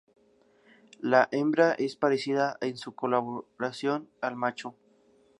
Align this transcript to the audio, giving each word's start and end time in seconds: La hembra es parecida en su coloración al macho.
La 1.01 1.29
hembra 1.31 1.73
es 1.73 1.95
parecida 1.95 2.57
en 2.61 2.75
su 2.75 2.95
coloración 2.95 4.09
al 4.19 4.35
macho. 4.35 4.73